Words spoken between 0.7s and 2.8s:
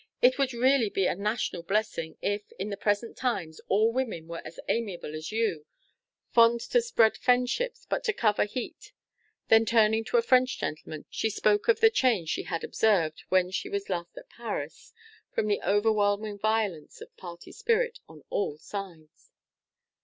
be a national blessing, if, in the